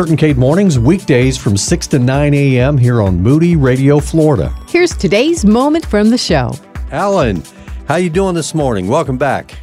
Kurt 0.00 0.08
and 0.08 0.18
Kate 0.18 0.38
Mornings, 0.38 0.78
weekdays 0.78 1.36
from 1.36 1.58
6 1.58 1.86
to 1.88 1.98
9 1.98 2.32
a.m. 2.32 2.78
here 2.78 3.02
on 3.02 3.20
Moody 3.20 3.54
Radio, 3.54 4.00
Florida. 4.00 4.48
Here's 4.66 4.96
today's 4.96 5.44
moment 5.44 5.84
from 5.84 6.08
the 6.08 6.16
show. 6.16 6.54
Alan, 6.90 7.42
how 7.86 7.96
you 7.96 8.08
doing 8.08 8.34
this 8.34 8.54
morning? 8.54 8.88
Welcome 8.88 9.18
back. 9.18 9.58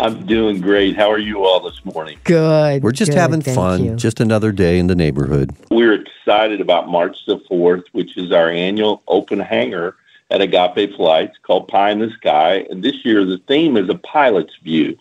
I'm 0.00 0.26
doing 0.26 0.60
great. 0.60 0.96
How 0.96 1.08
are 1.08 1.20
you 1.20 1.44
all 1.44 1.60
this 1.60 1.84
morning? 1.84 2.18
Good. 2.24 2.82
We're 2.82 2.90
just 2.90 3.12
good, 3.12 3.18
having 3.18 3.42
fun. 3.42 3.84
you. 3.84 3.94
Just 3.94 4.18
another 4.18 4.50
day 4.50 4.80
in 4.80 4.88
the 4.88 4.96
neighborhood. 4.96 5.54
We're 5.70 5.92
excited 5.92 6.60
about 6.60 6.88
March 6.88 7.24
the 7.24 7.38
4th, 7.48 7.84
which 7.92 8.16
is 8.16 8.32
our 8.32 8.50
annual 8.50 9.04
open 9.06 9.38
hangar 9.38 9.94
at 10.32 10.40
Agape 10.40 10.96
Flights 10.96 11.38
called 11.44 11.68
Pie 11.68 11.92
in 11.92 12.00
the 12.00 12.10
Sky. 12.10 12.66
And 12.70 12.82
this 12.82 13.04
year, 13.04 13.24
the 13.24 13.38
theme 13.46 13.76
is 13.76 13.88
a 13.88 13.94
pilot's 13.98 14.56
view. 14.64 14.98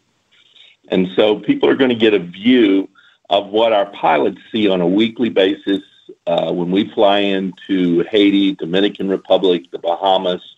And 0.89 1.07
so 1.15 1.39
people 1.39 1.67
are 1.69 1.75
going 1.75 1.89
to 1.89 1.95
get 1.95 2.13
a 2.13 2.19
view 2.19 2.87
of 3.29 3.47
what 3.47 3.73
our 3.73 3.87
pilots 3.87 4.39
see 4.51 4.69
on 4.69 4.81
a 4.81 4.87
weekly 4.87 5.29
basis 5.29 5.81
uh, 6.27 6.51
when 6.51 6.71
we 6.71 6.89
fly 6.89 7.19
into 7.19 8.03
Haiti, 8.09 8.53
Dominican 8.53 9.09
Republic, 9.09 9.69
the 9.71 9.79
Bahamas, 9.79 10.55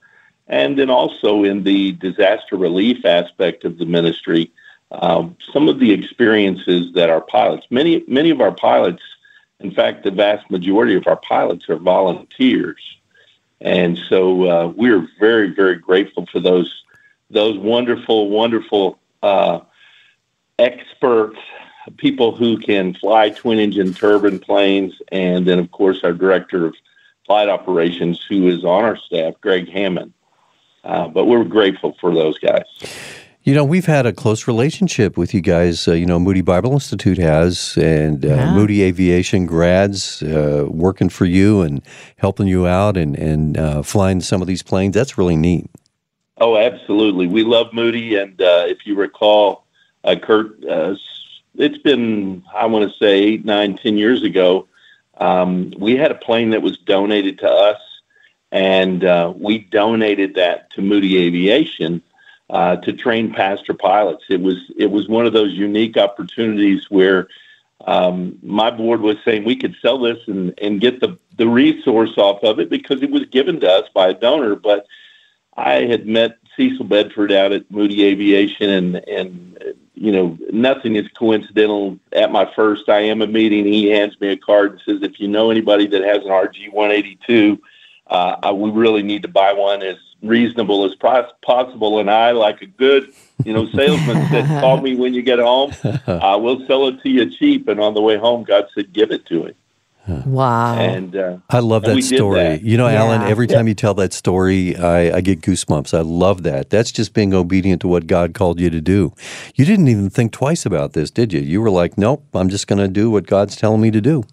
and 0.48 0.78
then 0.78 0.90
also 0.90 1.44
in 1.44 1.64
the 1.64 1.94
disaster 1.94 2.56
relief 2.56 3.06
aspect 3.06 3.66
of 3.66 3.78
the 3.78 3.86
ministry. 3.86 4.52
Um, 4.92 5.36
some 5.52 5.68
of 5.68 5.80
the 5.80 5.92
experiences 5.92 6.94
that 6.94 7.10
our 7.10 7.22
pilots, 7.22 7.68
many 7.70 8.04
many 8.08 8.30
of 8.30 8.40
our 8.40 8.54
pilots, 8.54 9.04
in 9.60 9.72
fact, 9.72 10.04
the 10.04 10.12
vast 10.12 10.50
majority 10.50 10.96
of 10.96 11.08
our 11.08 11.18
pilots 11.18 11.70
are 11.70 11.76
volunteers, 11.76 12.82
and 13.60 13.98
so 14.10 14.50
uh, 14.50 14.68
we're 14.68 15.06
very 15.20 15.54
very 15.54 15.76
grateful 15.76 16.26
for 16.28 16.40
those 16.40 16.84
those 17.30 17.58
wonderful 17.58 18.30
wonderful 18.30 18.98
uh, 19.22 19.60
experts, 20.58 21.40
people 21.98 22.36
who 22.36 22.58
can 22.58 22.94
fly 22.94 23.30
twin 23.30 23.60
engine 23.60 23.94
turbine 23.94 24.40
planes, 24.40 24.94
and 25.12 25.48
then 25.48 25.60
of 25.60 25.72
course 25.72 26.02
our 26.04 26.14
director 26.14 26.66
of 26.66 26.76
flight 27.26 27.50
operations, 27.50 28.24
who 28.28 28.48
is 28.48 28.64
on 28.64 28.84
our 28.84 28.98
staff, 28.98 29.34
Greg 29.42 29.70
Hammond. 29.70 30.14
Uh, 30.84 31.08
but 31.08 31.26
we're 31.26 31.44
grateful 31.44 31.96
for 32.00 32.14
those 32.14 32.40
guys. 32.40 32.64
You 33.44 33.54
know, 33.54 33.64
we've 33.64 33.86
had 33.86 34.06
a 34.06 34.12
close 34.12 34.46
relationship 34.48 35.18
with 35.18 35.34
you 35.34 35.40
guys. 35.42 35.88
Uh, 35.88 35.94
you 35.94 36.06
know, 36.06 36.20
Moody 36.20 36.42
Bible 36.42 36.74
Institute 36.74 37.18
has, 37.18 37.78
and 37.78 38.26
uh, 38.26 38.30
Yeah. 38.30 38.54
Moody 38.54 38.84
Aviation 38.84 39.46
grads 39.46 40.22
uh, 40.24 40.66
working 40.68 41.08
for 41.10 41.26
you 41.26 41.62
and 41.62 41.82
helping 42.18 42.48
you 42.48 42.68
out 42.68 42.98
and, 42.98 43.18
and 43.18 43.58
uh, 43.58 43.84
flying 43.84 44.20
some 44.20 44.42
of 44.42 44.48
these 44.48 44.64
planes. 44.64 44.94
That's 44.96 45.18
really 45.18 45.38
neat. 45.38 45.70
Oh, 46.40 46.58
absolutely. 46.58 47.28
We 47.28 47.44
love 47.44 47.74
Moody, 47.74 48.16
and 48.16 48.40
uh, 48.42 48.66
if 48.68 48.86
you 48.86 48.96
recall, 48.96 49.66
uh, 50.04 50.16
Kurt, 50.22 50.64
uh, 50.66 50.96
it's 51.58 51.78
been 51.78 52.44
I 52.54 52.66
want 52.66 52.90
to 52.90 52.98
say 52.98 53.24
eight, 53.24 53.46
nine, 53.46 53.78
ten 53.78 53.98
years 53.98 54.24
ago. 54.24 54.68
Um, 55.18 55.74
we 55.78 55.96
had 55.96 56.12
a 56.12 56.16
plane 56.16 56.52
that 56.52 56.62
was 56.62 56.78
donated 56.78 57.40
to 57.40 57.50
us, 57.50 57.82
and 58.52 59.04
uh, 59.04 59.34
we 59.36 59.60
donated 59.60 60.36
that 60.36 60.72
to 60.72 60.82
Moody 60.82 61.18
Aviation 61.18 62.02
uh, 62.50 62.78
to 62.78 62.94
train 62.94 63.34
pastor 63.34 63.74
pilots. 63.74 64.26
It 64.30 64.42
was 64.42 64.72
it 64.78 64.92
was 64.92 65.08
one 65.08 65.26
of 65.26 65.34
those 65.34 65.54
unique 65.54 65.98
opportunities 65.98 66.90
where 66.90 67.28
um, 67.86 68.38
my 68.42 68.72
board 68.72 69.02
was 69.02 69.18
saying 69.24 69.44
we 69.44 69.56
could 69.56 69.76
sell 69.82 70.00
this 70.00 70.20
and, 70.28 70.54
and 70.60 70.82
get 70.82 71.00
the, 71.00 71.18
the 71.38 71.48
resource 71.48 72.18
off 72.18 72.44
of 72.44 72.60
it 72.60 72.70
because 72.70 73.02
it 73.04 73.12
was 73.12 73.26
given 73.26 73.60
to 73.60 73.72
us 73.72 73.88
by 73.94 74.10
a 74.10 74.14
donor, 74.14 74.56
but 74.56 74.88
I 75.56 75.86
had 75.86 76.08
met 76.08 76.38
Cecil 76.58 76.86
Bedford 76.86 77.32
out 77.32 77.54
at 77.54 77.70
Moody 77.72 78.04
Aviation, 78.04 78.70
and 78.70 78.96
and 79.08 79.76
you 79.94 80.12
know 80.12 80.38
nothing 80.52 80.96
is 80.96 81.08
coincidental. 81.10 81.98
At 82.12 82.32
my 82.32 82.52
first 82.56 82.88
IAMA 82.88 83.32
meeting, 83.32 83.66
he 83.66 83.90
hands 83.90 84.20
me 84.20 84.30
a 84.30 84.38
card 84.38 84.72
and 84.72 84.82
says, 84.86 85.10
"If 85.10 85.20
you 85.20 85.28
know 85.28 85.52
anybody 85.52 85.88
that 85.88 86.04
has 86.04 86.18
an 86.18 86.32
RG 86.32 86.74
182, 86.74 87.62
uh, 88.08 88.36
I, 88.44 88.52
we 88.52 88.72
really 88.72 89.04
need 89.04 89.22
to 89.22 89.28
buy 89.28 89.54
one 89.54 89.84
as 89.84 89.98
reasonable 90.22 90.84
as 90.84 90.96
pos- 90.96 91.32
possible." 91.46 92.00
And 92.00 92.10
I, 92.10 92.32
like 92.32 92.62
a 92.62 92.68
good 92.68 93.14
you 93.46 93.54
know 93.54 93.70
salesman, 93.70 94.28
said, 94.30 94.62
"Call 94.62 94.82
me 94.82 94.96
when 94.96 95.14
you 95.14 95.22
get 95.22 95.40
home. 95.40 95.74
Uh, 96.08 96.38
we'll 96.42 96.66
sell 96.68 96.88
it 96.88 97.02
to 97.04 97.10
you 97.10 97.30
cheap." 97.30 97.68
And 97.68 97.80
on 97.80 97.94
the 97.94 98.02
way 98.02 98.18
home, 98.18 98.44
God 98.44 98.66
said, 98.74 98.92
"Give 98.92 99.12
it 99.12 99.26
to 99.28 99.46
him." 99.46 99.56
Wow. 100.08 100.78
And 100.78 101.16
uh, 101.16 101.38
I 101.50 101.60
love 101.60 101.84
And 101.84 101.98
that 101.98 102.04
story. 102.04 102.40
that. 102.40 102.62
You 102.62 102.78
know, 102.78 102.88
Alan, 102.88 103.24
every 103.24 103.48
time 103.48 103.68
you 103.68 103.74
tell 103.74 103.94
that 103.96 104.14
story, 104.14 104.76
I, 104.76 105.18
I 105.18 105.22
get 105.22 105.42
goosebumps. 105.42 105.94
I 105.94 106.02
love 106.02 106.44
that. 106.44 106.70
That's 106.70 106.92
just 106.92 107.14
being 107.14 107.34
obedient 107.34 107.82
to 107.82 107.88
what 107.88 108.08
God 108.08 108.34
called 108.34 108.60
you 108.60 108.70
to 108.70 108.82
do. 108.82 109.14
You 109.56 109.66
didn't 109.66 109.88
even 109.88 110.10
think 110.10 110.32
twice 110.32 110.66
about 110.66 110.94
this, 110.94 111.12
did 111.12 111.34
you? 111.34 111.42
You 111.42 111.62
were 111.62 111.70
like, 111.70 111.98
nope, 111.98 112.24
I'm 112.34 112.50
just 112.50 112.68
going 112.68 112.80
to 112.80 112.88
do 112.88 113.10
what 113.12 113.28
God's 113.28 113.56
telling 113.56 113.82
me 113.82 113.92
to 113.92 114.02
do. 114.02 114.24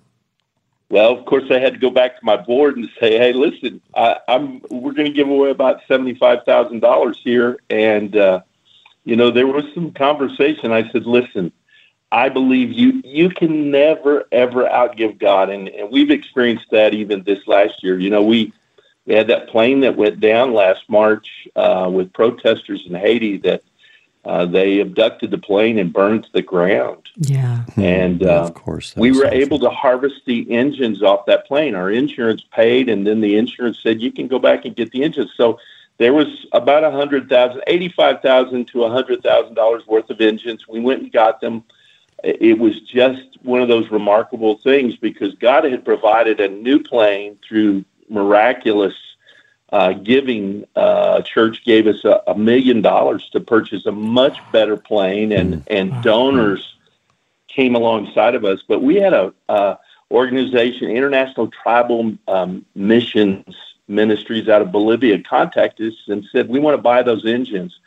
Well, 0.91 1.17
of 1.19 1.25
course, 1.25 1.45
I 1.51 1.59
had 1.59 1.73
to 1.73 1.79
go 1.81 1.91
back 1.91 2.19
to 2.21 2.25
my 2.25 2.37
board 2.37 2.77
and 2.77 2.89
say, 3.01 3.19
"Hey, 3.19 3.33
listen, 3.33 3.81
I, 3.97 4.19
I'm 4.29 4.61
we're 4.71 4.93
going 4.93 5.07
to 5.07 5.13
give 5.13 5.29
away 5.29 5.51
about 5.51 5.81
seventy 5.89 6.15
five 6.15 6.45
thousand 6.45 6.81
dollars 6.81 7.19
here." 7.25 7.59
And 7.69 8.15
uh, 8.15 8.43
you 9.05 9.17
know, 9.17 9.31
there 9.33 9.47
was 9.47 9.65
some 9.75 9.93
conversation. 9.93 10.73
I 10.73 10.89
said, 10.93 11.07
"Listen, 11.07 11.51
I 12.15 12.29
believe 12.29 12.71
you 12.71 13.03
you 13.05 13.29
can 13.29 13.73
never 13.73 14.25
ever 14.31 14.65
outgive 14.67 15.19
God, 15.19 15.51
and, 15.51 15.69
and 15.69 15.91
we've 15.91 16.13
experienced 16.13 16.67
that 16.71 16.95
even 16.95 17.25
this 17.25 17.45
last 17.49 17.83
year. 17.83 17.99
You 17.99 18.09
know, 18.09 18.23
we 18.23 18.53
we 19.05 19.15
had 19.15 19.27
that 19.27 19.49
plane 19.49 19.81
that 19.81 19.97
went 19.97 20.21
down 20.21 20.55
last 20.55 20.89
March 20.89 21.49
uh, 21.57 21.91
with 21.93 22.13
protesters 22.13 22.85
in 22.89 22.95
Haiti 22.95 23.39
that 23.39 23.65
uh, 24.25 24.47
they 24.47 24.79
abducted 24.79 25.33
the 25.33 25.39
plane 25.39 25.77
and 25.81 25.93
burned 25.93 26.23
to 26.25 26.33
the 26.33 26.43
ground." 26.43 27.09
yeah. 27.17 27.65
And 27.77 28.23
Yeah, 28.23 28.29
uh, 28.29 28.47
of 28.47 28.55
course, 28.55 28.95
we 28.97 29.11
were 29.11 29.27
awful. 29.27 29.37
able 29.37 29.59
to 29.59 29.71
harvest 29.71 30.21
the 30.25 30.49
engines 30.53 31.03
off 31.03 31.27
that 31.27 31.49
plane. 31.49 31.75
Our 31.75 31.91
insurance 31.91 32.45
paid, 32.53 32.89
and 32.89 33.05
then 33.05 33.21
the 33.21 33.37
insurance 33.37 33.81
said 33.83 34.01
you 34.01 34.13
can 34.13 34.29
go 34.29 34.39
back 34.39 34.65
and 34.65 34.77
get 34.77 34.93
the 34.93 35.03
engines. 35.03 35.33
So 35.37 35.59
there 35.99 36.13
was 36.13 36.47
about 36.53 36.85
a 36.85 36.93
hundred 36.93 37.29
thousand, 37.29 37.63
eighty-five 37.67 38.23
thousand 38.23 38.69
to 38.69 38.85
a 38.85 38.91
hundred 38.91 39.21
thousand 39.25 39.55
dollars 39.55 39.85
worth 39.89 40.09
of 40.11 40.21
engines. 40.21 40.69
We 40.69 40.79
went 40.79 41.03
and 41.03 41.13
got 41.13 41.41
them. 41.41 41.65
It 42.25 42.59
was 42.59 42.81
just 42.81 43.23
one 43.43 43.61
of 43.61 43.69
those 43.69 43.91
remarkable 43.91 44.59
things 44.59 44.97
because 44.97 45.35
God 45.35 45.65
had 45.65 45.85
provided 45.85 46.41
a 46.41 46.49
new 46.49 46.83
plane 46.83 47.39
through 47.47 47.85
miraculous 48.09 48.95
uh, 49.71 49.93
giving. 49.93 50.65
Uh, 50.75 51.21
church 51.23 51.65
gave 51.65 51.87
us 51.87 52.05
a, 52.05 52.23
a 52.27 52.37
million 52.37 52.81
dollars 52.81 53.29
to 53.33 53.41
purchase 53.41 53.85
a 53.87 53.93
much 53.93 54.39
better 54.53 54.77
plane, 54.77 55.33
and 55.33 55.63
and 55.67 56.03
donors 56.03 56.77
came 57.49 57.75
alongside 57.75 58.35
of 58.35 58.45
us. 58.45 58.63
But 58.67 58.83
we 58.83 58.97
had 58.97 59.13
a, 59.13 59.35
uh 59.49 59.77
organization, 60.11 60.91
International 60.91 61.49
Tribal 61.49 62.17
um, 62.29 62.65
Missions 62.75 63.55
Ministries 63.89 64.49
out 64.49 64.63
of 64.63 64.73
Bolivia, 64.73 65.21
contacted 65.23 65.93
us 65.93 65.99
and 66.07 66.25
said 66.33 66.49
we 66.49 66.61
want 66.61 66.75
to 66.77 66.83
buy 66.83 67.03
those 67.03 67.27
engines. 67.27 67.79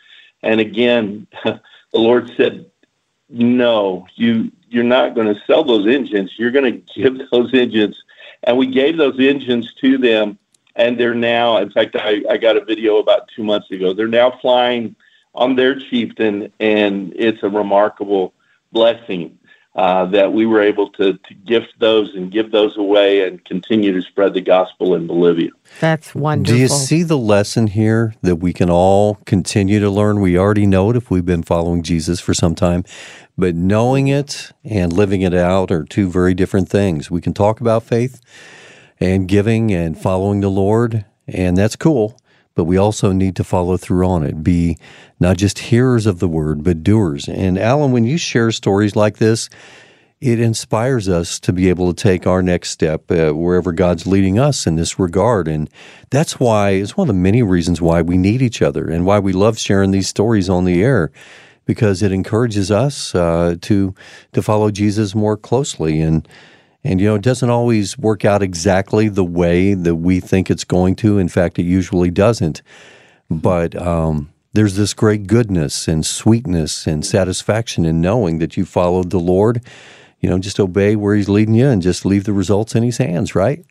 And 0.43 0.59
again, 0.59 1.25
the 1.43 1.59
Lord 1.93 2.31
said, 2.37 2.69
"No, 3.29 4.07
you 4.15 4.51
you're 4.69 4.83
not 4.83 5.15
going 5.15 5.33
to 5.33 5.41
sell 5.45 5.63
those 5.63 5.87
engines. 5.87 6.31
You're 6.37 6.51
going 6.51 6.83
to 6.83 6.93
give 7.01 7.29
those 7.31 7.53
engines." 7.53 8.01
And 8.43 8.57
we 8.57 8.67
gave 8.67 8.97
those 8.97 9.19
engines 9.19 9.73
to 9.81 9.97
them, 9.97 10.37
and 10.75 10.99
they're 10.99 11.15
now. 11.15 11.57
In 11.57 11.71
fact, 11.71 11.95
I, 11.95 12.23
I 12.29 12.37
got 12.37 12.55
a 12.55 12.63
video 12.63 12.97
about 12.97 13.29
two 13.35 13.43
months 13.43 13.71
ago. 13.71 13.93
They're 13.93 14.07
now 14.07 14.37
flying 14.39 14.95
on 15.33 15.55
their 15.55 15.75
chieftain, 15.75 16.51
and 16.59 17.13
it's 17.15 17.41
a 17.43 17.49
remarkable 17.49 18.33
blessing 18.71 19.37
uh, 19.75 20.05
that 20.07 20.33
we 20.33 20.45
were 20.45 20.61
able 20.61 20.89
to, 20.89 21.13
to 21.13 21.33
gift 21.45 21.73
those 21.79 22.15
and 22.15 22.31
give 22.31 22.51
those 22.51 22.75
away 22.77 23.27
and 23.27 23.43
continue 23.45 23.93
to 23.93 24.01
spread 24.01 24.33
the 24.33 24.41
gospel 24.41 24.95
in 24.95 25.05
Bolivia. 25.05 25.51
That's 25.79 26.15
wonderful. 26.15 26.55
Do 26.55 26.59
you 26.59 26.67
see 26.67 27.03
the 27.03 27.17
lesson 27.17 27.67
here 27.67 28.15
that 28.21 28.37
we 28.37 28.53
can 28.53 28.71
all 28.71 29.15
continue 29.25 29.79
to 29.79 29.89
learn? 29.89 30.19
We 30.19 30.37
already 30.37 30.65
know 30.65 30.89
it 30.89 30.95
if 30.95 31.11
we've 31.11 31.25
been 31.25 31.43
following 31.43 31.83
Jesus 31.83 32.19
for 32.19 32.33
some 32.33 32.55
time, 32.55 32.85
but 33.37 33.53
knowing 33.53 34.07
it 34.07 34.51
and 34.63 34.91
living 34.91 35.21
it 35.21 35.35
out 35.35 35.71
are 35.71 35.83
two 35.83 36.09
very 36.09 36.33
different 36.33 36.69
things. 36.69 37.11
We 37.11 37.21
can 37.21 37.33
talk 37.33 37.61
about 37.61 37.83
faith 37.83 38.19
and 38.99 39.27
giving 39.27 39.71
and 39.71 39.99
following 39.99 40.41
the 40.41 40.49
Lord, 40.49 41.05
and 41.27 41.55
that's 41.55 41.75
cool, 41.75 42.19
but 42.57 42.63
we 42.63 42.75
also 42.75 43.11
need 43.11 43.35
to 43.35 43.43
follow 43.43 43.77
through 43.77 44.07
on 44.07 44.23
it. 44.23 44.43
Be 44.43 44.79
not 45.19 45.37
just 45.37 45.59
hearers 45.59 46.07
of 46.07 46.17
the 46.17 46.27
word, 46.27 46.63
but 46.63 46.83
doers. 46.83 47.29
And 47.29 47.55
Alan, 47.55 47.91
when 47.91 48.03
you 48.03 48.17
share 48.17 48.51
stories 48.51 48.95
like 48.95 49.17
this, 49.17 49.47
it 50.21 50.39
inspires 50.39 51.07
us 51.07 51.39
to 51.41 51.53
be 51.53 51.69
able 51.69 51.93
to 51.93 52.03
take 52.03 52.25
our 52.25 52.41
next 52.41 52.71
step 52.71 53.11
uh, 53.11 53.29
wherever 53.29 53.71
God's 53.71 54.07
leading 54.07 54.39
us 54.39 54.65
in 54.65 54.75
this 54.75 54.97
regard. 54.97 55.47
And 55.47 55.69
that's 56.09 56.39
why 56.39 56.71
it's 56.71 56.97
one 56.97 57.07
of 57.07 57.15
the 57.15 57.21
many 57.21 57.43
reasons 57.43 57.79
why 57.79 58.01
we 58.01 58.17
need 58.17 58.41
each 58.41 58.63
other 58.63 58.89
and 58.89 59.05
why 59.05 59.19
we 59.19 59.33
love 59.33 59.59
sharing 59.59 59.91
these 59.91 60.07
stories 60.07 60.49
on 60.49 60.65
the 60.65 60.81
air 60.81 61.11
because 61.65 62.01
it 62.01 62.11
encourages 62.11 62.71
us 62.71 63.13
uh, 63.13 63.55
to 63.61 63.93
to 64.33 64.41
follow 64.41 64.71
Jesus 64.71 65.13
more 65.13 65.37
closely 65.37 66.01
and 66.01 66.27
and 66.87 66.99
you 66.99 67.07
know 67.07 67.15
it 67.15 67.21
doesn't 67.21 67.49
always 67.49 67.97
work 67.97 68.25
out 68.25 68.41
exactly 68.41 69.09
the 69.09 69.23
way 69.23 69.73
that 69.73 69.95
we 69.95 70.19
think 70.19 70.49
it's 70.49 70.63
going 70.63 70.95
to. 70.97 71.17
In 71.17 71.27
fact, 71.27 71.59
it 71.59 71.63
usually 71.63 72.09
doesn't. 72.09 72.61
But 73.29 73.75
um, 73.75 74.31
there's 74.53 74.75
this 74.75 74.93
great 74.93 75.27
goodness 75.27 75.87
and 75.87 76.05
sweetness 76.05 76.87
and 76.87 77.05
satisfaction 77.05 77.85
in 77.85 78.01
knowing 78.01 78.39
that 78.39 78.57
you 78.57 78.65
followed 78.65 79.09
the 79.09 79.19
Lord 79.19 79.61
you 80.19 80.29
know, 80.29 80.39
just 80.39 80.59
obey 80.59 80.95
where 80.95 81.15
He's 81.15 81.29
leading 81.29 81.55
you 81.55 81.67
and 81.67 81.81
just 81.81 82.05
leave 82.05 82.23
the 82.23 82.33
results 82.33 82.75
in 82.75 82.83
His 82.83 82.97
hands, 82.97 83.35
right? 83.35 83.63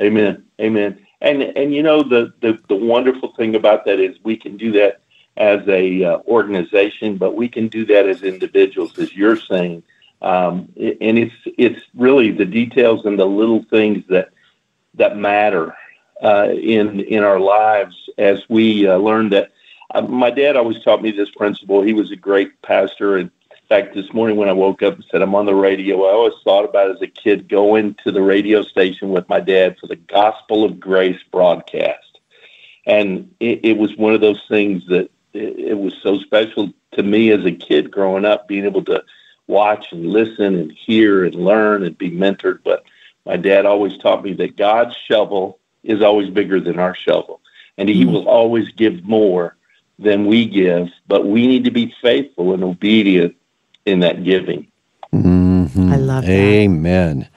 Amen. 0.00 0.44
Amen. 0.60 1.06
And 1.20 1.42
and 1.42 1.74
you 1.74 1.82
know 1.82 2.02
the 2.02 2.32
the, 2.40 2.58
the 2.68 2.74
wonderful 2.74 3.32
thing 3.36 3.54
about 3.54 3.84
that 3.86 4.00
is 4.00 4.16
we 4.24 4.36
can 4.36 4.56
do 4.56 4.72
that 4.72 5.00
as 5.36 5.66
a 5.68 6.04
uh, 6.04 6.18
organization, 6.26 7.16
but 7.16 7.34
we 7.34 7.48
can 7.48 7.68
do 7.68 7.84
that 7.86 8.06
as 8.08 8.22
individuals, 8.22 8.98
as 8.98 9.14
you're 9.14 9.36
saying. 9.36 9.82
Um, 10.24 10.72
and 10.76 11.18
it's 11.18 11.34
it's 11.58 11.80
really 11.94 12.30
the 12.32 12.46
details 12.46 13.04
and 13.04 13.18
the 13.18 13.26
little 13.26 13.62
things 13.64 14.02
that 14.08 14.30
that 14.94 15.18
matter 15.18 15.76
uh, 16.22 16.48
in 16.50 17.00
in 17.00 17.22
our 17.22 17.38
lives 17.38 18.08
as 18.16 18.42
we 18.48 18.88
uh, 18.88 18.96
learn 18.96 19.28
that. 19.30 19.52
Uh, 19.94 20.00
my 20.00 20.30
dad 20.30 20.56
always 20.56 20.82
taught 20.82 21.02
me 21.02 21.10
this 21.10 21.30
principle. 21.30 21.82
He 21.82 21.92
was 21.92 22.10
a 22.10 22.16
great 22.16 22.60
pastor, 22.62 23.18
in 23.18 23.30
fact, 23.68 23.94
this 23.94 24.12
morning 24.14 24.38
when 24.38 24.48
I 24.48 24.52
woke 24.52 24.82
up 24.82 24.94
and 24.94 25.04
said 25.10 25.20
I'm 25.20 25.34
on 25.34 25.44
the 25.44 25.54
radio, 25.54 26.04
I 26.04 26.12
always 26.12 26.32
thought 26.42 26.64
about 26.64 26.90
as 26.90 27.02
a 27.02 27.06
kid 27.06 27.48
going 27.48 27.94
to 28.02 28.10
the 28.10 28.22
radio 28.22 28.62
station 28.62 29.10
with 29.10 29.28
my 29.28 29.40
dad 29.40 29.76
for 29.78 29.86
the 29.86 29.96
Gospel 29.96 30.64
of 30.64 30.80
Grace 30.80 31.20
broadcast, 31.30 32.18
and 32.86 33.32
it, 33.40 33.76
was 33.76 33.94
one 33.96 34.14
of 34.14 34.22
those 34.22 34.42
things 34.48 34.86
that 34.88 35.10
it 35.34 35.76
was 35.76 35.94
so 36.02 36.18
special 36.18 36.72
to 36.92 37.02
me 37.02 37.30
as 37.30 37.44
a 37.44 37.52
kid 37.52 37.90
growing 37.90 38.24
up, 38.24 38.48
being 38.48 38.64
able 38.64 38.84
to 38.84 39.04
watch 39.46 39.92
and 39.92 40.06
listen 40.06 40.54
and 40.56 40.72
hear 40.72 41.24
and 41.24 41.34
learn 41.34 41.82
and 41.84 41.96
be 41.96 42.10
mentored. 42.10 42.60
But 42.64 42.84
my 43.26 43.36
dad 43.36 43.66
always 43.66 43.96
taught 43.98 44.24
me 44.24 44.32
that 44.34 44.56
God's 44.56 44.96
shovel 45.08 45.58
is 45.82 46.02
always 46.02 46.30
bigger 46.30 46.60
than 46.60 46.78
our 46.78 46.94
shovel, 46.94 47.40
and 47.76 47.88
He 47.88 48.02
mm-hmm. 48.02 48.12
will 48.12 48.28
always 48.28 48.70
give 48.72 49.04
more 49.04 49.56
than 49.98 50.26
we 50.26 50.46
give. 50.46 50.88
But 51.06 51.26
we 51.26 51.46
need 51.46 51.64
to 51.64 51.70
be 51.70 51.94
faithful 52.00 52.54
and 52.54 52.64
obedient 52.64 53.36
in 53.84 54.00
that 54.00 54.24
giving. 54.24 54.66
Mm-hmm. 55.12 55.92
I 55.92 55.96
love 55.96 56.24
that. 56.24 56.30
Amen. 56.30 57.28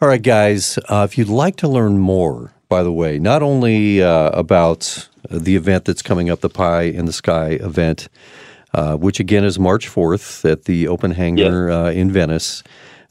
All 0.00 0.08
right, 0.08 0.22
guys, 0.22 0.78
uh, 0.88 1.06
if 1.08 1.18
you'd 1.18 1.28
like 1.28 1.56
to 1.56 1.68
learn 1.68 1.98
more, 1.98 2.52
by 2.68 2.82
the 2.82 2.92
way, 2.92 3.18
not 3.18 3.42
only 3.42 4.02
uh, 4.02 4.30
about 4.30 5.08
the 5.30 5.56
event 5.56 5.84
that's 5.84 6.02
coming 6.02 6.30
up, 6.30 6.40
the 6.40 6.48
Pie 6.48 6.84
in 6.84 7.04
the 7.04 7.12
Sky 7.12 7.50
event, 7.50 8.08
uh, 8.74 8.96
which 8.96 9.20
again 9.20 9.44
is 9.44 9.58
March 9.58 9.88
4th 9.88 10.50
at 10.50 10.64
the 10.64 10.88
Open 10.88 11.10
Hangar 11.10 11.68
yeah. 11.68 11.82
uh, 11.84 11.90
in 11.90 12.10
Venice. 12.10 12.62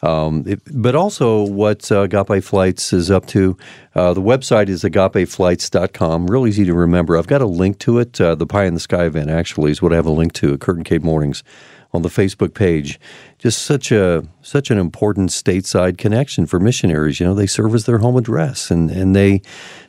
Um, 0.01 0.45
it, 0.47 0.61
but 0.73 0.95
also 0.95 1.43
what 1.43 1.91
uh, 1.91 2.01
Agape 2.01 2.43
Flights 2.43 2.93
is 2.93 3.11
up 3.11 3.25
to. 3.27 3.57
Uh, 3.95 4.13
the 4.13 4.21
website 4.21 4.69
is 4.69 4.83
agapeflights.com. 4.83 6.27
Real 6.27 6.47
easy 6.47 6.63
to 6.65 6.73
remember. 6.73 7.17
I've 7.17 7.27
got 7.27 7.41
a 7.41 7.45
link 7.45 7.79
to 7.79 7.99
it. 7.99 8.19
Uh, 8.19 8.35
the 8.35 8.47
Pie 8.47 8.65
in 8.65 8.75
the 8.75 8.79
Sky 8.79 9.05
event 9.05 9.29
actually 9.29 9.71
is 9.71 9.81
what 9.81 9.91
I 9.91 9.97
have 9.97 10.05
a 10.05 10.11
link 10.11 10.33
to 10.33 10.53
at 10.53 10.61
Kurt 10.61 10.77
and 10.77 11.03
Mornings 11.03 11.43
on 11.91 12.03
the 12.03 12.09
Facebook 12.09 12.53
page. 12.53 12.99
Just 13.39 13.63
such 13.63 13.91
a 13.91 14.23
such 14.41 14.69
an 14.69 14.77
important 14.77 15.31
stateside 15.31 15.97
connection 15.97 16.45
for 16.45 16.59
missionaries. 16.59 17.19
You 17.19 17.25
know, 17.25 17.33
they 17.33 17.47
serve 17.47 17.73
as 17.73 17.85
their 17.85 17.97
home 17.97 18.15
address, 18.15 18.69
and 18.71 18.89
and 18.89 19.15
they 19.15 19.41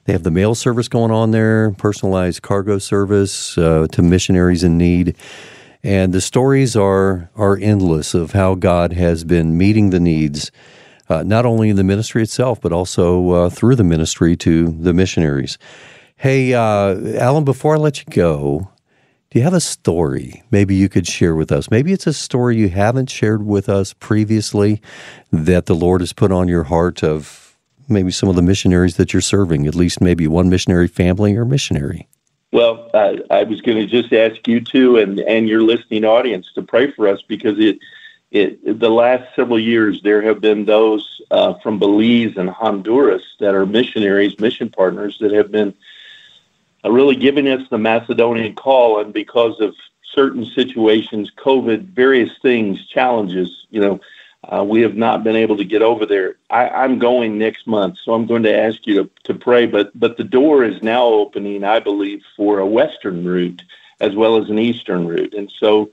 they 0.05 0.13
have 0.13 0.23
the 0.23 0.31
mail 0.31 0.55
service 0.55 0.89
going 0.89 1.11
on 1.11 1.31
there, 1.31 1.73
personalized 1.73 2.43
cargo 2.43 2.79
service 2.79 3.57
uh, 3.59 3.87
to 3.93 4.03
missionaries 4.03 4.65
in 4.65 4.79
need. 4.79 5.15
And 5.83 6.13
the 6.13 6.21
stories 6.21 6.77
are 6.77 7.31
are 7.37 7.57
endless 7.57 8.15
of 8.15 8.33
how 8.33 8.55
God 8.55 8.93
has 8.93 9.25
been 9.25 9.57
meeting 9.57 9.91
the 9.91 10.01
needs, 10.01 10.51
uh, 11.09 11.23
not 11.23 11.47
only 11.47 11.71
in 11.71 11.77
the 11.77 11.85
ministry 11.85 12.23
itself, 12.23 12.61
but 12.61 12.73
also 12.73 13.31
uh, 13.31 13.51
through 13.51 13.77
the 13.77 13.85
ministry 13.85 14.37
to 14.37 14.73
the 14.73 14.93
missionaries. 14.93 15.59
Hey, 16.17 16.53
uh, 16.53 17.19
Alan, 17.19 17.45
before 17.45 17.77
I 17.77 17.79
let 17.79 17.99
you 17.99 18.05
go, 18.11 18.71
do 19.31 19.39
you 19.39 19.43
have 19.43 19.55
a 19.55 19.61
story 19.61 20.43
maybe 20.51 20.75
you 20.75 20.89
could 20.89 21.07
share 21.07 21.35
with 21.35 21.51
us? 21.51 21.71
Maybe 21.71 21.93
it's 21.93 22.07
a 22.07 22.13
story 22.13 22.57
you 22.57 22.69
haven't 22.69 23.09
shared 23.09 23.47
with 23.47 23.69
us 23.69 23.95
previously 23.95 24.83
that 25.33 25.67
the 25.67 25.75
Lord 25.75 26.03
has 26.03 26.13
put 26.13 26.31
on 26.31 26.49
your 26.49 26.65
heart 26.65 27.03
of 27.03 27.57
maybe 27.89 28.11
some 28.11 28.29
of 28.29 28.37
the 28.37 28.43
missionaries 28.43 28.97
that 28.97 29.13
you're 29.13 29.23
serving, 29.23 29.67
at 29.67 29.75
least 29.75 30.01
maybe 30.01 30.27
one 30.27 30.51
missionary 30.51 30.89
family 30.89 31.37
or 31.37 31.45
missionary. 31.45 32.09
Well, 32.53 32.91
I, 32.93 33.21
I 33.31 33.43
was 33.45 33.61
going 33.61 33.79
to 33.79 33.87
just 33.87 34.13
ask 34.13 34.47
you 34.49 34.61
too, 34.61 34.97
and 34.99 35.21
and 35.21 35.49
your 35.49 35.63
listening 35.63 36.05
audience 36.05 36.51
to 36.55 36.63
pray 36.63 36.91
for 36.91 37.07
us 37.07 37.23
because 37.23 37.59
it 37.59 37.79
it 38.31 38.81
the 38.81 38.91
last 38.91 39.35
several 39.37 39.59
years 39.59 40.03
there 40.03 40.23
have 40.23 40.41
been 40.41 40.65
those 40.65 41.21
uh, 41.31 41.55
from 41.55 41.79
Belize 41.79 42.37
and 42.37 42.51
Honduras 42.51 43.23
that 43.39 43.55
are 43.55 43.67
missionaries, 43.67 44.39
mission 44.41 44.69
partners 44.69 45.19
that 45.21 45.33
have 45.33 45.53
been 45.53 45.75
uh, 46.85 46.91
really 46.91 47.17
giving 47.17 47.49
us 47.49 47.63
the 47.71 47.79
Macedonian 47.79 48.55
call, 48.55 49.01
and 49.01 49.13
because 49.13 49.61
of 49.61 49.75
certain 50.13 50.45
situations, 50.45 51.31
COVID, 51.37 51.91
various 51.91 52.31
things, 52.43 52.85
challenges, 52.87 53.67
you 53.71 53.81
know, 53.81 54.01
uh, 54.45 54.65
we 54.65 54.81
have 54.81 54.97
not 54.97 55.23
been 55.23 55.37
able 55.37 55.57
to 55.57 55.65
get 55.65 55.83
over 55.83 56.07
there. 56.07 56.37
I, 56.49 56.85
am 56.85 56.99
going 56.99 57.39
next 57.39 57.67
month, 57.67 57.99
so 58.03 58.15
I'm 58.15 58.27
going 58.27 58.43
to 58.45 58.57
ask 58.57 58.87
you 58.87 59.05
to, 59.05 59.11
to 59.25 59.35
pray. 59.35 59.67
But 59.67 59.99
but 59.99 60.17
the 60.17 60.25
door 60.25 60.65
is 60.65 60.83
now 60.83 61.05
opening, 61.05 61.63
I 61.63 61.79
believe, 61.79 62.23
for 62.37 62.59
a 62.59 62.67
western 62.67 63.25
route 63.25 63.63
as 64.01 64.17
well 64.17 64.43
as 64.43 64.49
an 64.49 64.59
eastern 64.59 65.07
route, 65.07 65.35
and 65.35 65.51
so. 65.59 65.91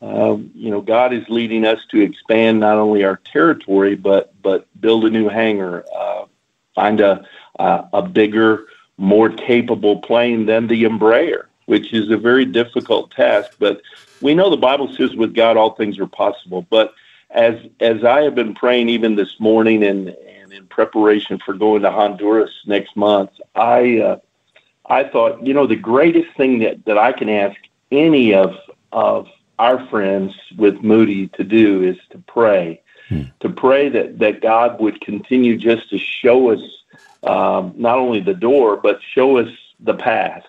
Uh, 0.00 0.36
you 0.54 0.70
know, 0.70 0.80
God 0.80 1.12
is 1.12 1.28
leading 1.28 1.66
us 1.66 1.84
to 1.90 2.00
expand 2.00 2.60
not 2.60 2.76
only 2.76 3.02
our 3.02 3.16
territory, 3.16 3.96
but 3.96 4.32
but 4.42 4.68
build 4.80 5.04
a 5.04 5.10
new 5.10 5.28
hangar, 5.28 5.84
uh, 5.92 6.26
find 6.76 7.00
a, 7.00 7.26
a 7.58 7.88
a 7.94 8.02
bigger, 8.02 8.68
more 8.96 9.28
capable 9.28 9.98
plane 9.98 10.46
than 10.46 10.68
the 10.68 10.84
Embraer, 10.84 11.46
which 11.66 11.92
is 11.92 12.12
a 12.12 12.16
very 12.16 12.44
difficult 12.44 13.10
task. 13.10 13.56
But 13.58 13.82
we 14.20 14.36
know 14.36 14.50
the 14.50 14.56
Bible 14.56 14.94
says 14.94 15.16
with 15.16 15.34
God 15.34 15.56
all 15.56 15.74
things 15.74 15.98
are 15.98 16.06
possible. 16.06 16.64
But 16.70 16.94
as 17.30 17.56
as 17.80 18.04
I 18.04 18.22
have 18.22 18.34
been 18.34 18.54
praying 18.54 18.88
even 18.88 19.14
this 19.14 19.38
morning 19.38 19.84
and 19.84 20.08
and 20.08 20.52
in 20.52 20.66
preparation 20.66 21.38
for 21.44 21.54
going 21.54 21.82
to 21.82 21.90
Honduras 21.90 22.50
next 22.66 22.96
month, 22.96 23.30
I 23.54 23.98
uh, 23.98 24.18
I 24.86 25.04
thought 25.04 25.46
you 25.46 25.54
know 25.54 25.66
the 25.66 25.76
greatest 25.76 26.34
thing 26.36 26.60
that 26.60 26.84
that 26.86 26.98
I 26.98 27.12
can 27.12 27.28
ask 27.28 27.56
any 27.90 28.34
of 28.34 28.54
of 28.92 29.28
our 29.58 29.86
friends 29.88 30.34
with 30.56 30.82
Moody 30.82 31.28
to 31.28 31.44
do 31.44 31.82
is 31.82 31.96
to 32.10 32.18
pray, 32.26 32.80
hmm. 33.08 33.24
to 33.40 33.48
pray 33.48 33.88
that 33.88 34.18
that 34.18 34.40
God 34.40 34.80
would 34.80 35.00
continue 35.00 35.56
just 35.56 35.90
to 35.90 35.98
show 35.98 36.50
us 36.50 36.60
um, 37.24 37.74
not 37.76 37.98
only 37.98 38.20
the 38.20 38.34
door, 38.34 38.76
but 38.76 39.00
show 39.14 39.38
us 39.38 39.48
the 39.80 39.94
path. 39.94 40.44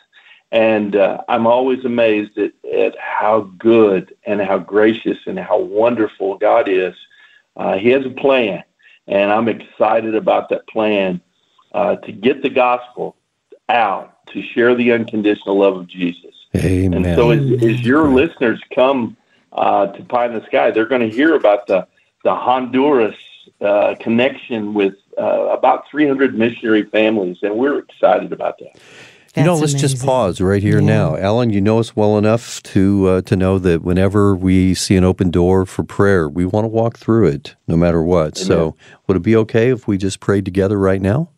And 0.52 0.96
uh, 0.96 1.22
I'm 1.28 1.46
always 1.46 1.86
amazed 1.86 2.38
at, 2.38 2.54
at 2.74 2.98
how 2.98 3.52
good 3.58 4.16
and 4.24 4.42
how 4.42 4.58
gracious 4.58 5.18
and 5.28 5.38
how 5.38 5.60
wonderful 5.60 6.38
God 6.38 6.68
is. 6.68 6.96
Uh, 7.56 7.78
he 7.78 7.90
has 7.90 8.06
a 8.06 8.10
plan, 8.10 8.64
and 9.08 9.32
I'm 9.32 9.48
excited 9.48 10.16
about 10.16 10.50
that 10.50 10.68
plan 10.68 11.22
uh, 11.74 11.98
to 11.98 12.12
get 12.12 12.42
the 12.42 12.50
gospel 12.50 13.16
out, 13.68 14.26
to 14.28 14.42
share 14.42 14.74
the 14.76 14.92
unconditional 14.92 15.60
love 15.60 15.76
of 15.76 15.88
Jesus. 15.88 16.34
Amen. 16.56 17.06
And 17.06 17.16
so, 17.16 17.30
as, 17.30 17.64
as 17.64 17.82
your 17.82 18.10
listeners 18.10 18.62
come 18.74 19.18
uh, 19.52 19.88
to 19.88 20.04
Pie 20.04 20.28
in 20.28 20.34
the 20.34 20.46
Sky, 20.46 20.72
they're 20.72 20.86
going 20.86 21.08
to 21.08 21.16
hear 21.16 21.36
about 21.36 21.68
the 21.68 21.88
the 22.24 22.36
Honduras 22.36 23.16
uh, 23.62 23.96
connection 24.00 24.74
with 24.74 24.96
uh, 25.18 25.48
about 25.48 25.90
300 25.90 26.38
missionary 26.38 26.84
families, 26.84 27.38
and 27.42 27.56
we're 27.56 27.80
excited 27.80 28.34
about 28.34 28.58
that. 28.60 28.80
That's 29.34 29.38
you 29.38 29.44
know, 29.44 29.56
let's 29.56 29.74
amazing. 29.74 29.90
just 29.90 30.06
pause 30.06 30.42
right 30.42 30.62
here 30.62 30.80
yeah. 30.80 30.86
now, 30.86 31.18
Alan. 31.18 31.52
You 31.52 31.62
know 31.62 31.80
us 31.80 31.96
well 31.96 32.18
enough 32.18 32.64
to 32.64 33.08
uh, 33.08 33.22
to 33.24 33.36
know 33.36 33.60
that 33.60 33.84
whenever 33.84 34.36
we 34.36 34.74
see 34.74 34.96
an 34.96 35.04
open 35.04 35.30
door 35.30 35.66
for 35.66 35.84
prayer, 35.84 36.28
we 36.28 36.46
want 36.46 36.66
to 36.66 36.70
walk 36.70 36.98
through 36.98 37.28
it, 37.28 37.56
no 37.68 37.78
matter 37.78 38.02
what. 38.02 38.38
Amen. 38.38 38.48
So, 38.48 38.76
would 39.08 39.18
it 39.18 39.24
be 39.24 39.36
okay 39.36 39.70
if 39.70 39.88
we 39.88 39.98
just 39.98 40.20
prayed 40.20 40.46
together 40.46 40.80
right 40.80 41.02
now? 41.02 41.30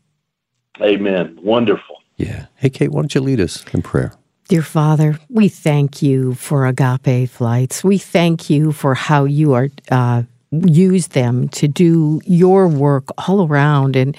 Amen. 0.81 1.37
Wonderful. 1.41 1.97
Yeah. 2.15 2.45
Hey, 2.55 2.69
Kate, 2.69 2.91
why 2.91 3.01
don't 3.01 3.13
you 3.13 3.21
lead 3.21 3.39
us 3.39 3.63
in 3.73 3.81
prayer? 3.81 4.13
Dear 4.47 4.61
Father, 4.61 5.17
we 5.29 5.47
thank 5.47 6.01
you 6.01 6.33
for 6.33 6.65
Agape 6.65 7.29
Flights. 7.29 7.83
We 7.83 7.97
thank 7.97 8.49
you 8.49 8.71
for 8.71 8.93
how 8.93 9.25
you 9.25 9.53
are 9.53 9.69
uh, 9.89 10.23
use 10.51 11.07
them 11.07 11.47
to 11.47 11.65
do 11.65 12.19
your 12.25 12.67
work 12.67 13.05
all 13.25 13.47
around. 13.47 13.95
And 13.95 14.17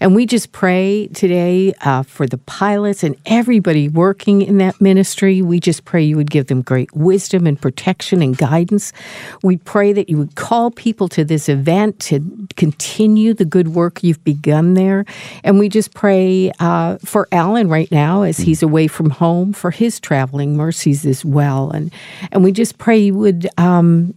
and 0.00 0.14
we 0.14 0.24
just 0.24 0.52
pray 0.52 1.08
today 1.08 1.74
uh, 1.82 2.02
for 2.04 2.26
the 2.26 2.38
pilots 2.38 3.04
and 3.04 3.16
everybody 3.26 3.90
working 3.90 4.40
in 4.40 4.56
that 4.58 4.80
ministry. 4.80 5.42
We 5.42 5.60
just 5.60 5.84
pray 5.84 6.02
you 6.02 6.16
would 6.16 6.30
give 6.30 6.46
them 6.46 6.62
great 6.62 6.94
wisdom 6.96 7.46
and 7.46 7.60
protection 7.60 8.22
and 8.22 8.36
guidance. 8.36 8.94
We 9.42 9.58
pray 9.58 9.92
that 9.92 10.08
you 10.08 10.16
would 10.16 10.36
call 10.36 10.70
people 10.70 11.06
to 11.10 11.24
this 11.24 11.50
event 11.50 12.00
to 12.00 12.48
continue 12.56 13.34
the 13.34 13.44
good 13.44 13.68
work 13.68 14.02
you've 14.02 14.24
begun 14.24 14.72
there. 14.74 15.04
And 15.42 15.58
we 15.58 15.68
just 15.68 15.92
pray 15.92 16.50
uh, 16.60 16.96
for 17.04 17.28
alan 17.30 17.68
right 17.68 17.90
now 17.92 18.22
as 18.22 18.38
he's 18.38 18.62
away 18.62 18.86
from 18.86 19.10
home 19.10 19.52
for 19.52 19.70
his 19.70 20.00
traveling 20.00 20.56
mercies 20.56 21.04
as 21.04 21.26
well. 21.26 21.70
And 21.70 21.92
and 22.32 22.42
we 22.42 22.52
just 22.52 22.78
pray 22.78 22.96
you 22.96 23.14
would 23.14 23.48
um, 23.58 24.14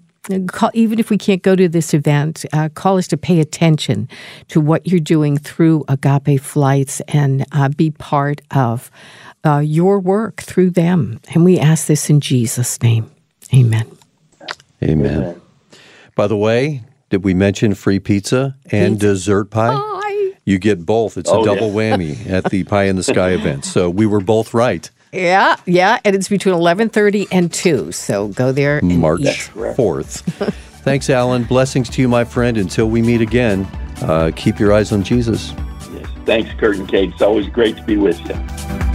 Call, 0.48 0.72
even 0.74 1.00
if 1.00 1.10
we 1.10 1.18
can't 1.18 1.42
go 1.42 1.56
to 1.56 1.70
this 1.70 1.94
event, 1.94 2.46
uh, 2.54 2.70
call 2.74 2.98
us 2.98 3.08
to 3.08 3.18
pay 3.18 3.40
attention 3.40 4.10
to 4.50 4.60
what 4.60 4.86
you're 4.88 5.00
doing 5.00 5.38
through 5.38 5.86
Agape 5.88 6.40
Flights 6.42 7.00
and 7.08 7.46
uh, 7.52 7.70
be 7.70 7.92
part 7.92 8.42
of 8.52 8.92
uh, 9.46 9.60
your 9.60 10.00
work 10.00 10.42
through 10.42 10.72
them. 10.72 11.20
And 11.34 11.46
we 11.46 11.58
ask 11.60 11.88
this 11.88 12.10
in 12.10 12.20
Jesus' 12.20 12.82
name. 12.84 13.10
Amen. 13.54 13.86
Amen. 14.84 15.18
Amen. 15.24 15.42
By 16.16 16.28
the 16.28 16.38
way, 16.38 16.84
Did 17.10 17.24
we 17.24 17.34
mention 17.34 17.74
free 17.74 18.00
pizza 18.00 18.58
and 18.70 18.96
Pizza. 18.96 19.08
dessert 19.08 19.46
pie? 19.50 19.74
Pie. 19.76 20.32
You 20.46 20.60
get 20.60 20.86
both. 20.86 21.18
It's 21.18 21.30
a 21.30 21.34
Oh, 21.34 21.40
yeah. 21.46 21.54
double 21.54 21.72
whammy 21.72 22.30
at 22.30 22.46
the 22.52 22.64
Pie 22.72 22.86
in 22.86 22.96
the 22.98 23.04
Sky 23.04 23.30
event. 23.32 23.64
So 23.66 23.90
we 23.90 24.06
were 24.06 24.20
both 24.20 24.54
right. 24.54 24.90
Yeah, 25.12 25.56
yeah, 25.66 26.00
and 26.04 26.16
it's 26.16 26.28
between 26.28 26.56
eleven 26.56 26.90
thirty 26.90 27.28
and 27.32 27.52
two. 27.54 27.92
So 27.92 28.30
go 28.30 28.52
there. 28.52 28.80
And 28.80 29.00
March 29.00 29.22
eat. 29.22 29.50
4th. 29.56 30.22
Thanks, 30.84 31.10
Alan. 31.10 31.44
Blessings 31.44 31.90
to 31.90 32.02
you, 32.02 32.08
my 32.08 32.24
friend. 32.24 32.58
Until 32.58 32.90
we 32.90 33.02
meet 33.02 33.22
again, 33.22 33.68
uh, 34.02 34.32
keep 34.36 34.60
your 34.60 34.74
eyes 34.74 34.92
on 34.92 35.04
Jesus. 35.04 35.54
Yes. 35.94 36.08
Thanks, 36.26 36.54
Kurt 36.60 36.78
and 36.78 36.88
Kate. 36.88 37.10
It's 37.12 37.22
always 37.22 37.48
great 37.48 37.78
to 37.78 37.84
be 37.84 37.98
with 37.98 38.20
you. 38.28 38.87